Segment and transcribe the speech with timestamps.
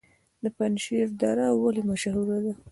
[0.43, 2.53] د پنجشیر دره ولې مشهوره ده؟